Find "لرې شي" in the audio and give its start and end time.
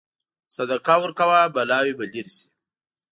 2.11-2.47